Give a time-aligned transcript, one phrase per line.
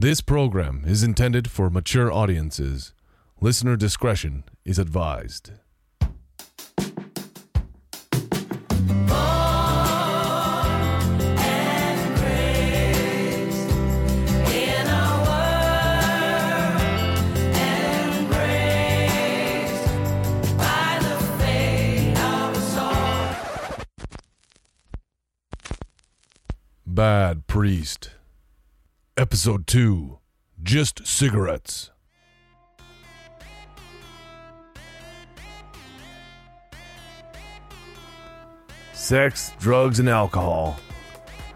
[0.00, 2.94] This program is intended for mature audiences.
[3.40, 5.50] Listener discretion is advised.
[26.86, 28.10] Bad Priest.
[29.18, 30.16] Episode 2
[30.62, 31.90] Just Cigarettes.
[38.92, 40.78] Sex, drugs, and alcohol.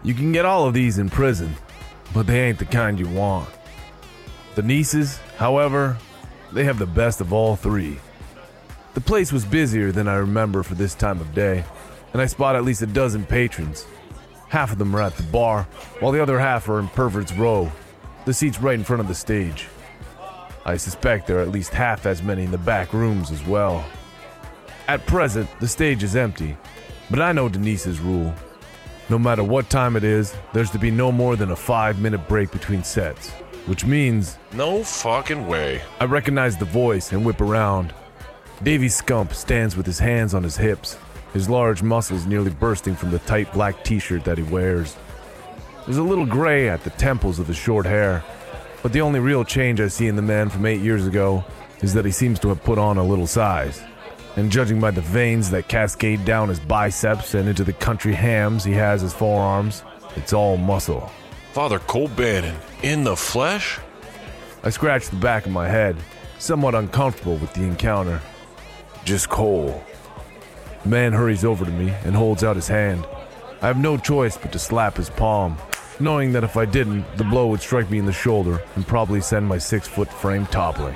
[0.03, 1.55] You can get all of these in prison,
[2.13, 3.47] but they ain't the kind you want.
[4.55, 5.97] Denise's, however,
[6.51, 7.97] they have the best of all three.
[8.93, 11.63] The place was busier than I remember for this time of day,
[12.11, 13.85] and I spot at least a dozen patrons.
[14.53, 15.63] Half of them are at the bar,
[15.99, 17.71] while the other half are in Pervert's Row,
[18.25, 19.67] the seats right in front of the stage.
[20.63, 23.83] I suspect there are at least half as many in the back rooms as well.
[24.87, 26.55] At present, the stage is empty,
[27.09, 28.31] but I know Denise's rule.
[29.09, 32.27] No matter what time it is, there's to be no more than a five minute
[32.27, 33.31] break between sets,
[33.65, 35.81] which means No fucking way.
[35.99, 37.91] I recognize the voice and whip around.
[38.61, 40.95] Davy Scump stands with his hands on his hips,
[41.33, 44.95] his large muscles nearly bursting from the tight black t shirt that he wears.
[45.85, 48.23] There's a little gray at the temples of his short hair,
[48.81, 51.43] but the only real change I see in the man from eight years ago
[51.81, 53.81] is that he seems to have put on a little size.
[54.35, 58.63] And judging by the veins that cascade down his biceps and into the country hams
[58.63, 59.83] he has as forearms,
[60.15, 61.11] it's all muscle.
[61.51, 63.79] Father Cole Bannon in the flesh?
[64.63, 65.97] I scratch the back of my head,
[66.39, 68.21] somewhat uncomfortable with the encounter.
[69.03, 69.83] Just Cole.
[70.83, 73.05] The man hurries over to me and holds out his hand.
[73.61, 75.57] I have no choice but to slap his palm,
[75.99, 79.21] knowing that if I didn't, the blow would strike me in the shoulder and probably
[79.21, 80.95] send my six foot frame toppling.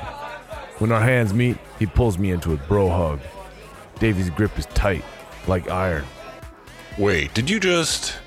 [0.79, 3.21] When our hands meet, he pulls me into a bro hug.
[3.99, 5.05] Davy's grip is tight,
[5.47, 6.05] like iron.
[6.97, 8.17] Wait, did you just.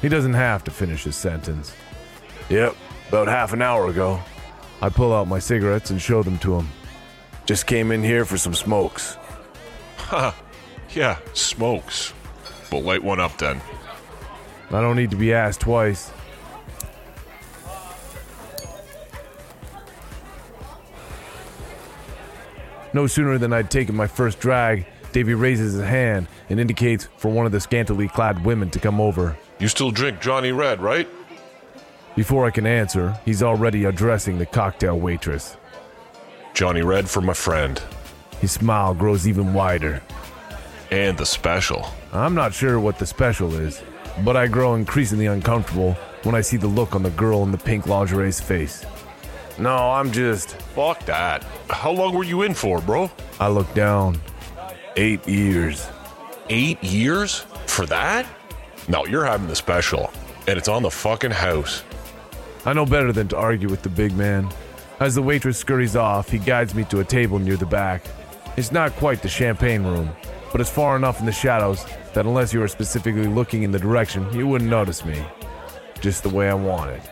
[0.00, 1.74] He doesn't have to finish his sentence.
[2.48, 2.76] Yep,
[3.08, 4.20] about half an hour ago.
[4.80, 6.68] I pull out my cigarettes and show them to him.
[7.46, 9.16] Just came in here for some smokes.
[9.96, 10.34] Ha!
[10.94, 12.12] Yeah, smokes.
[12.70, 13.60] But light one up then.
[14.70, 16.10] I don't need to be asked twice.
[22.92, 27.30] No sooner than I'd taken my first drag, Davy raises his hand and indicates for
[27.30, 29.36] one of the scantily clad women to come over.
[29.58, 31.08] You still drink Johnny Red, right?
[32.14, 35.56] Before I can answer, he's already addressing the cocktail waitress.
[36.52, 37.82] Johnny Red for my friend.
[38.40, 40.00] His smile grows even wider.
[40.90, 41.86] And the special.
[42.12, 43.82] I'm not sure what the special is,
[44.24, 47.58] but I grow increasingly uncomfortable when I see the look on the girl in the
[47.58, 48.84] pink lingerie's face.
[49.58, 50.56] No, I'm just.
[50.74, 51.44] Fuck that.
[51.70, 53.10] How long were you in for, bro?
[53.40, 54.20] I look down.
[54.96, 55.88] Eight years.
[56.48, 57.46] Eight years?
[57.66, 58.26] For that?
[58.88, 60.12] No, you're having the special.
[60.46, 61.82] And it's on the fucking house.
[62.66, 64.48] I know better than to argue with the big man.
[65.00, 68.04] As the waitress scurries off, he guides me to a table near the back.
[68.56, 70.10] It's not quite the champagne room,
[70.54, 73.78] but it's far enough in the shadows that unless you were specifically looking in the
[73.80, 75.20] direction, you wouldn't notice me.
[76.00, 77.02] Just the way I want it.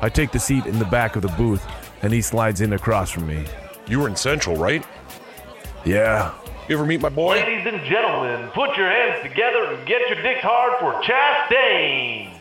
[0.00, 1.66] I take the seat in the back of the booth,
[2.02, 3.44] and he slides in across from me.
[3.88, 4.86] You were in Central, right?
[5.84, 6.32] Yeah,
[6.68, 7.34] You ever meet my boy?
[7.34, 12.34] Ladies and gentlemen, put your hands together and get your dicks hard for Chastain.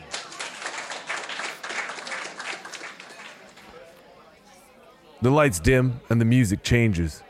[5.23, 7.23] the lights dim and the music changes.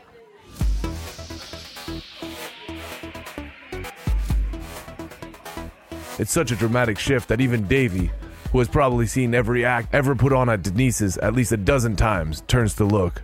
[6.18, 8.10] It's such a dramatic shift that even Davy,
[8.50, 11.94] who has probably seen every act ever put on at Denise's at least a dozen
[11.96, 13.22] times, turns to look.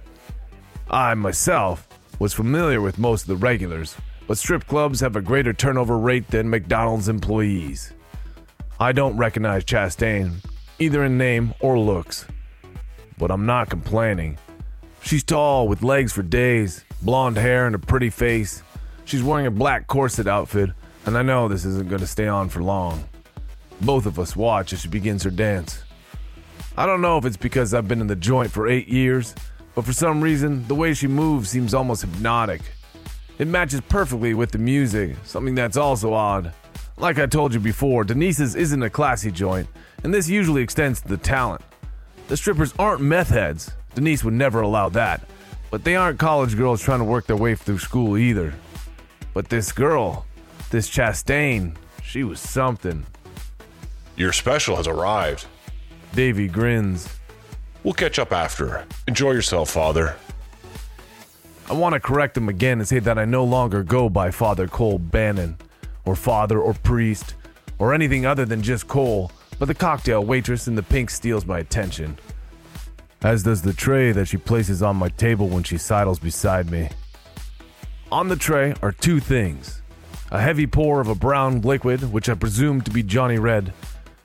[0.90, 1.88] I, myself,
[2.18, 6.28] was familiar with most of the regulars, but strip clubs have a greater turnover rate
[6.28, 7.92] than McDonald's employees.
[8.78, 10.44] I don't recognize Chastain,
[10.78, 12.26] either in name or looks.
[13.16, 14.38] But I'm not complaining.
[15.02, 18.62] She's tall, with legs for days, blonde hair, and a pretty face.
[19.04, 20.70] She's wearing a black corset outfit,
[21.06, 23.04] and I know this isn't going to stay on for long.
[23.80, 25.82] Both of us watch as she begins her dance.
[26.76, 29.34] I don't know if it's because I've been in the joint for eight years,
[29.74, 32.62] but for some reason, the way she moves seems almost hypnotic.
[33.38, 36.52] It matches perfectly with the music, something that's also odd.
[36.96, 39.68] Like I told you before, Denise's isn't a classy joint,
[40.04, 41.62] and this usually extends to the talent.
[42.28, 43.72] The strippers aren't meth heads.
[43.94, 45.22] Denise would never allow that.
[45.70, 48.54] But they aren't college girls trying to work their way through school either.
[49.34, 50.26] But this girl,
[50.72, 53.04] this Chastain, she was something.
[54.16, 55.44] Your special has arrived.
[56.14, 57.08] Davy grins.
[57.84, 58.86] We'll catch up after.
[59.06, 60.16] Enjoy yourself, Father.
[61.68, 64.66] I want to correct him again and say that I no longer go by Father
[64.66, 65.58] Cole Bannon,
[66.06, 67.34] or Father or Priest,
[67.78, 71.58] or anything other than just Cole, but the cocktail waitress in the pink steals my
[71.58, 72.18] attention.
[73.20, 76.88] As does the tray that she places on my table when she sidles beside me.
[78.10, 79.81] On the tray are two things
[80.32, 83.70] a heavy pour of a brown liquid, which I presume to be Johnny Red,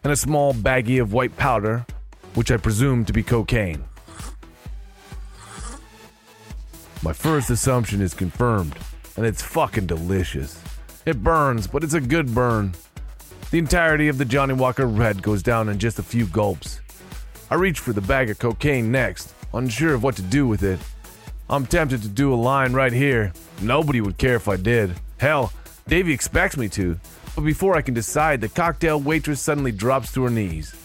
[0.05, 1.85] and a small baggie of white powder,
[2.33, 3.83] which I presume to be cocaine.
[7.03, 8.77] My first assumption is confirmed,
[9.17, 10.63] and it's fucking delicious.
[11.05, 12.73] It burns, but it's a good burn.
[13.51, 16.79] The entirety of the Johnnie Walker Red goes down in just a few gulps.
[17.51, 20.79] I reach for the bag of cocaine next, unsure of what to do with it.
[21.49, 23.33] I'm tempted to do a line right here.
[23.61, 24.93] Nobody would care if I did.
[25.17, 25.51] Hell,
[25.87, 26.99] Davy expects me to.
[27.35, 30.75] But before I can decide, the cocktail waitress suddenly drops to her knees.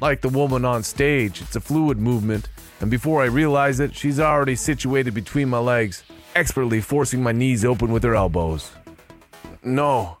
[0.00, 2.48] Like the woman on stage, it's a fluid movement,
[2.80, 6.04] and before I realize it, she's already situated between my legs,
[6.36, 8.70] expertly forcing my knees open with her elbows.
[9.64, 10.18] No.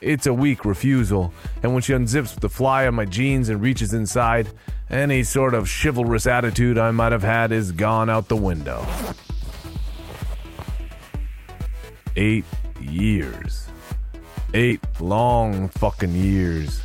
[0.00, 3.92] It's a weak refusal, and when she unzips the fly on my jeans and reaches
[3.92, 4.48] inside,
[4.88, 8.86] any sort of chivalrous attitude I might have had is gone out the window.
[12.16, 12.44] Eight
[12.80, 13.68] years.
[14.54, 16.80] Eight long fucking years.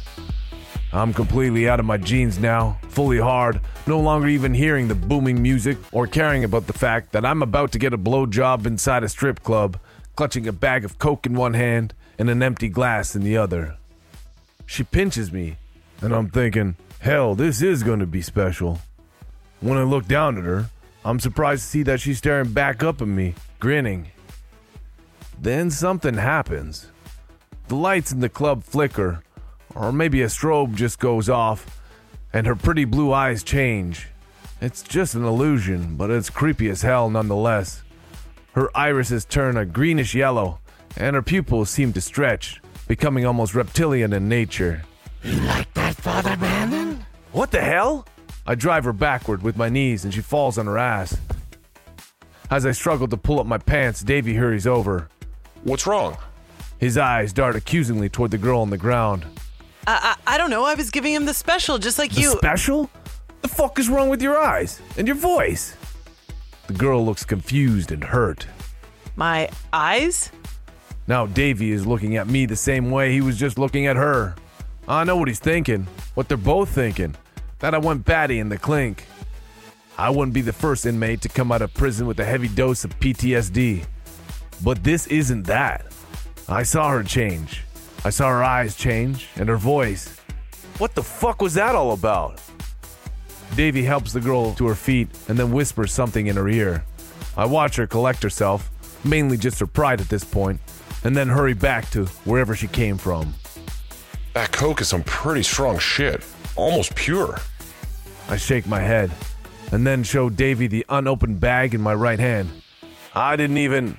[0.94, 5.42] I'm completely out of my jeans now, fully hard, no longer even hearing the booming
[5.42, 9.10] music or caring about the fact that I'm about to get a blowjob inside a
[9.10, 9.78] strip club,
[10.16, 13.76] clutching a bag of coke in one hand and an empty glass in the other.
[14.66, 15.58] She pinches me,
[16.02, 18.80] and I'm thinking, hell, this is to be special.
[19.60, 20.70] When I look down at her,
[21.04, 24.08] I'm surprised to see that she's staring back up at me, grinning.
[25.40, 26.92] Then something happens.
[27.68, 29.22] The lights in the club flicker,
[29.74, 31.80] or maybe a strobe just goes off,
[32.34, 34.08] and her pretty blue eyes change.
[34.62, 37.84] It's just an illusion, but it's creepy as hell nonetheless.
[38.54, 40.60] Her irises turn a greenish yellow,
[40.96, 44.84] and her pupils seem to stretch, becoming almost reptilian in nature.
[45.24, 47.06] You like that, Father Brandon?
[47.32, 48.08] What the hell?
[48.48, 51.18] I drive her backward with my knees and she falls on her ass.
[52.52, 55.10] As I struggle to pull up my pants, Davy hurries over.
[55.66, 56.16] What's wrong?
[56.78, 59.26] His eyes dart accusingly toward the girl on the ground.
[59.88, 60.64] I, I, I don't know.
[60.64, 62.32] I was giving him the special, just like The you.
[62.38, 62.90] special?
[63.42, 65.76] The fuck is wrong with your eyes and your voice?
[66.68, 68.46] The girl looks confused and hurt.
[69.16, 70.32] My eyes?
[71.08, 74.36] Now Davy is looking at me the same way he was just looking at her.
[74.88, 77.16] I know what he's thinking, what they're both thinking.
[77.60, 79.06] That I went batty in the clink.
[79.98, 82.84] I wouldn't be the first inmate to come out of prison with a heavy dose
[82.84, 83.86] of PTSD.
[84.64, 85.86] But this isn't that.
[86.48, 87.64] I saw her change.
[88.04, 90.18] I saw her eyes change and her voice.
[90.78, 92.42] What the fuck was that all about?
[93.56, 96.84] Davy helps the girl to her feet and then whispers something in her ear.
[97.38, 98.70] I watch her collect herself,
[99.04, 100.60] mainly just her pride at this point,
[101.04, 103.34] and then hurry back to wherever she came from.
[104.34, 106.24] That coke is some pretty strong shit.
[106.56, 107.40] Almost pure.
[108.30, 109.12] I shake my head
[109.72, 112.50] and then show Davy the unopened bag in my right hand.
[113.14, 113.98] I didn't even.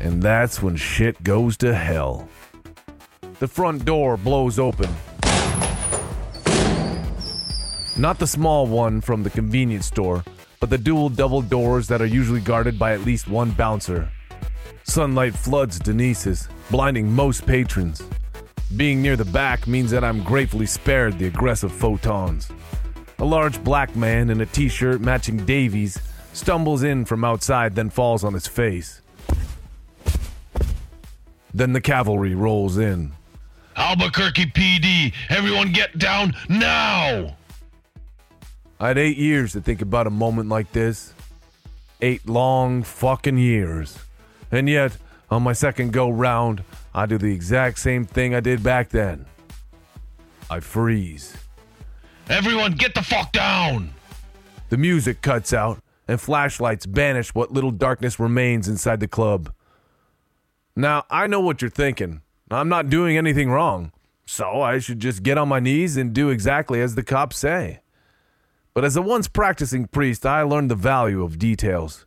[0.00, 2.28] And that's when shit goes to hell.
[3.38, 4.88] The front door blows open.
[7.98, 10.22] Not the small one from the convenience store,
[10.60, 14.10] but the dual double doors that are usually guarded by at least one bouncer.
[14.84, 18.02] Sunlight floods Denise's, blinding most patrons.
[18.76, 22.50] Being near the back means that I'm gratefully spared the aggressive photons.
[23.18, 25.98] A large black man in a t shirt matching Davy's
[26.32, 29.00] stumbles in from outside, then falls on his face.
[31.56, 33.12] Then the cavalry rolls in.
[33.76, 37.34] Albuquerque PD, everyone get down now!
[38.78, 41.14] I had eight years to think about a moment like this.
[42.02, 43.98] Eight long fucking years.
[44.52, 44.98] And yet,
[45.30, 46.62] on my second go round,
[46.94, 49.24] I do the exact same thing I did back then.
[50.50, 51.38] I freeze.
[52.28, 53.94] Everyone get the fuck down!
[54.68, 59.54] The music cuts out, and flashlights banish what little darkness remains inside the club.
[60.78, 62.20] Now, I know what you're thinking.
[62.50, 63.92] I'm not doing anything wrong,
[64.26, 67.80] so I should just get on my knees and do exactly as the cops say.
[68.74, 72.04] But as a once practicing priest, I learned the value of details.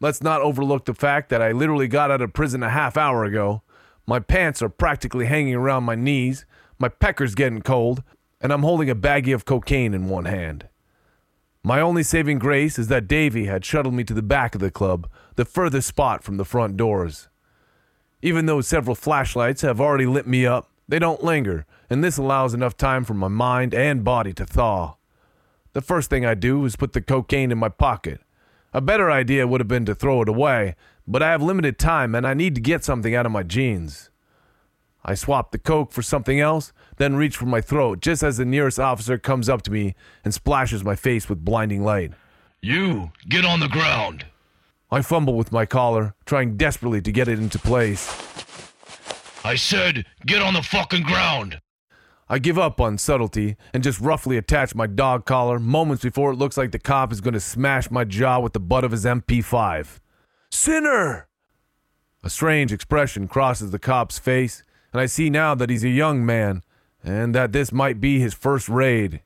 [0.00, 3.22] Let's not overlook the fact that I literally got out of prison a half hour
[3.22, 3.60] ago.
[4.06, 6.46] My pants are practically hanging around my knees,
[6.78, 8.02] my pecker's getting cold,
[8.40, 10.68] and I'm holding a baggie of cocaine in one hand.
[11.62, 14.70] My only saving grace is that Davy had shuttled me to the back of the
[14.70, 17.28] club, the furthest spot from the front doors.
[18.22, 22.52] Even though several flashlights have already lit me up, they don't linger, and this allows
[22.52, 24.96] enough time for my mind and body to thaw.
[25.72, 28.20] The first thing I do is put the cocaine in my pocket.
[28.74, 30.74] A better idea would have been to throw it away,
[31.06, 34.10] but I have limited time and I need to get something out of my jeans.
[35.04, 38.44] I swap the coke for something else, then reach for my throat just as the
[38.44, 42.12] nearest officer comes up to me and splashes my face with blinding light.
[42.60, 44.26] You, get on the ground.
[44.92, 48.08] I fumble with my collar, trying desperately to get it into place.
[49.44, 51.60] I said, get on the fucking ground.
[52.28, 56.36] I give up on subtlety and just roughly attach my dog collar moments before it
[56.36, 59.04] looks like the cop is going to smash my jaw with the butt of his
[59.04, 59.98] MP5.
[60.50, 61.26] Sinner!
[62.22, 66.24] A strange expression crosses the cop's face, and I see now that he's a young
[66.24, 66.62] man
[67.02, 69.22] and that this might be his first raid.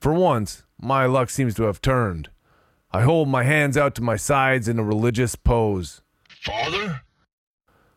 [0.00, 2.30] For once, my luck seems to have turned.
[2.94, 6.02] I hold my hands out to my sides in a religious pose.
[6.28, 7.00] Father?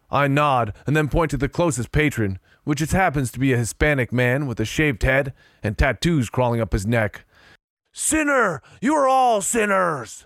[0.09, 3.57] I nod and then point to the closest patron, which just happens to be a
[3.57, 7.25] Hispanic man with a shaved head and tattoos crawling up his neck.
[7.91, 8.61] Sinner!
[8.79, 10.25] You are all sinners!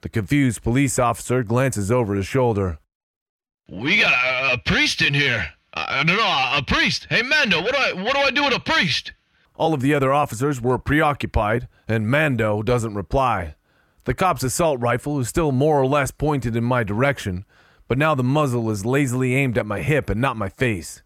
[0.00, 2.78] The confused police officer glances over his shoulder.
[3.68, 5.50] We got a, a priest in here.
[5.74, 7.06] I, I don't know, a, priest.
[7.10, 9.12] Hey, Mando, what do I what do I do with a priest?
[9.56, 13.54] All of the other officers were preoccupied, and Mando doesn't reply.
[14.04, 17.46] The cop's assault rifle is still more or less pointed in my direction,
[17.88, 21.02] but now the muzzle is lazily aimed at my hip and not my face.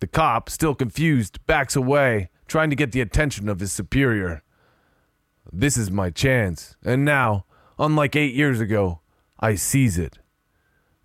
[0.00, 4.42] The cop, still confused, backs away, trying to get the attention of his superior.
[5.52, 7.44] This is my chance, and now,
[7.78, 9.00] unlike eight years ago,
[9.38, 10.18] I seize it.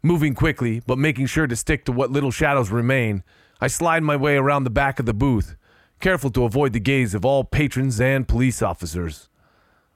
[0.02, 3.24] Moving quickly, but making sure to stick to what little shadows remain,
[3.62, 5.56] I slide my way around the back of the booth,
[6.00, 9.30] careful to avoid the gaze of all patrons and police officers.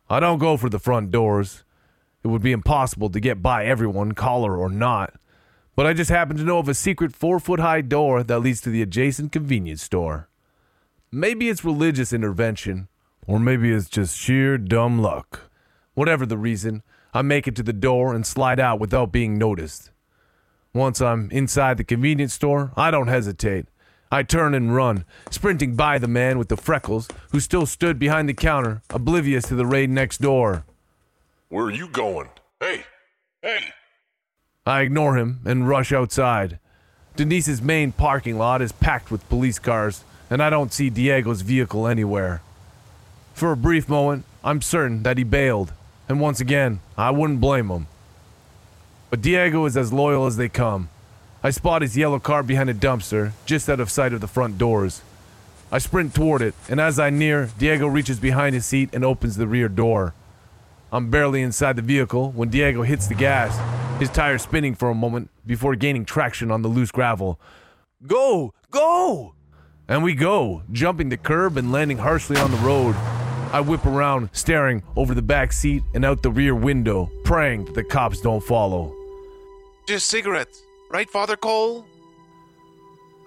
[0.10, 1.64] I don't go for the front doors.
[2.24, 5.14] It would be impossible to get by everyone, collar or not.
[5.76, 8.60] But I just happen to know of a secret four foot high door that leads
[8.62, 10.28] to the adjacent convenience store.
[11.12, 12.88] Maybe it's religious intervention,
[13.28, 15.52] or maybe it's just sheer dumb luck.
[15.94, 19.92] Whatever the reason, I make it to the door and slide out without being noticed.
[20.74, 23.68] Once I'm inside the convenience store, I don't hesitate.
[24.12, 28.28] I turn and run, sprinting by the man with the freckles who still stood behind
[28.28, 30.64] the counter, oblivious to the raid next door.
[31.50, 32.30] Where are you going?
[32.60, 32.86] Hey,
[33.44, 33.74] hey.
[34.66, 36.58] I ignore him and rush outside.
[37.16, 41.86] Denise's main parking lot is packed with police cars, and I don't see Diego's vehicle
[41.88, 42.42] anywhere.
[43.36, 45.72] For a brief moment, I'm certain that he bailed,
[46.08, 47.86] and once again, I wouldn't blame him.
[49.12, 50.90] But Diego is as loyal as they come.
[51.42, 54.58] I spot his yellow car behind a dumpster, just out of sight of the front
[54.58, 55.02] doors.
[55.72, 59.38] I sprint toward it, and as I near, Diego reaches behind his seat and opens
[59.38, 60.14] the rear door.
[60.92, 63.58] I'm barely inside the vehicle when Diego hits the gas,
[64.02, 67.40] his tires spinning for a moment before gaining traction on the loose gravel.
[68.06, 68.54] Go!
[68.70, 69.36] Go!
[69.88, 72.96] And we go, jumping the curb and landing harshly on the road.
[73.54, 77.76] I whip around, staring over the back seat and out the rear window, praying that
[77.76, 78.94] the cops don't follow.
[79.88, 81.86] Just cigarettes, right, Father Cole?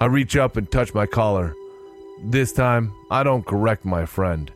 [0.00, 1.54] I reach up and touch my collar.
[2.22, 4.52] This time, I don't correct my friend.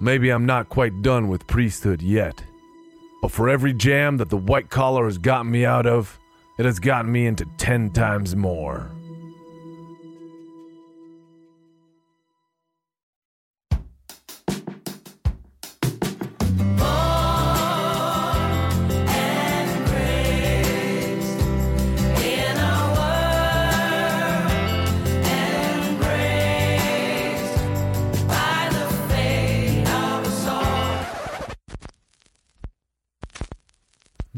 [0.00, 2.42] Maybe I'm not quite done with priesthood yet.
[3.22, 6.18] But for every jam that the white collar has gotten me out of,
[6.58, 8.90] it has gotten me into ten times more.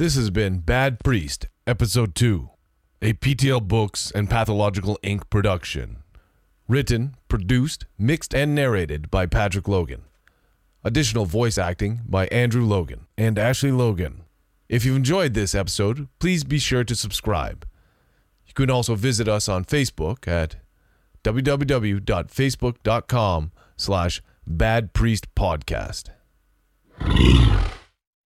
[0.06, 2.48] This has been Bad Priest, Episode 2,
[3.02, 5.28] a PTL Books and Pathological Inc.
[5.30, 6.04] production.
[6.68, 10.02] Written, produced, mixed, and narrated by Patrick Logan.
[10.84, 14.22] Additional voice acting by Andrew Logan and Ashley Logan.
[14.68, 17.66] If you've enjoyed this episode, please be sure to subscribe.
[18.46, 20.54] You can also visit us on Facebook at
[21.24, 26.10] www.facebook.com slash badpriestpodcast.